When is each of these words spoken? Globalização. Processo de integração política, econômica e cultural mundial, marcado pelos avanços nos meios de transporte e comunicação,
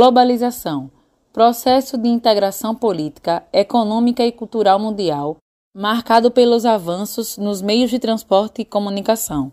Globalização. 0.00 0.92
Processo 1.32 1.98
de 1.98 2.08
integração 2.08 2.72
política, 2.72 3.42
econômica 3.52 4.24
e 4.24 4.30
cultural 4.30 4.78
mundial, 4.78 5.38
marcado 5.76 6.30
pelos 6.30 6.64
avanços 6.64 7.36
nos 7.36 7.60
meios 7.60 7.90
de 7.90 7.98
transporte 7.98 8.62
e 8.62 8.64
comunicação, 8.64 9.50